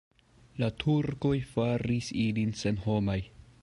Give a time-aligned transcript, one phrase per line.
[0.63, 3.21] La turkoj faris ilin senhomaj.